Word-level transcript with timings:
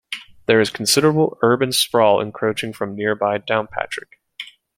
There 0.47 0.59
is 0.59 0.71
considerable 0.71 1.37
urban 1.43 1.71
sprawl 1.71 2.21
encroaching 2.21 2.73
from 2.73 2.95
nearby 2.95 3.37
Downpatrick. 3.37 4.17